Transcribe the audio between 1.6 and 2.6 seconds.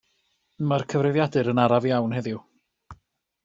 araf iawn heddiw.